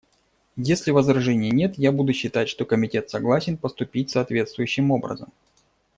[0.57, 5.31] Если возражений нет, я буду считать, что Комитет согласен поступить соответствующим образом.